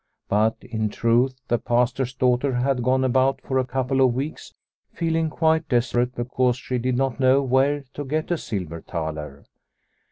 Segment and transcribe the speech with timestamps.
[0.27, 4.51] But in truth the Pastor's daughter had gone about for a couple of weeks
[4.91, 9.45] feeling quite desperate because she did not know where to get a silver thaler.